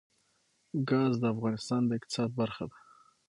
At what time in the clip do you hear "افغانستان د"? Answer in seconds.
1.33-1.91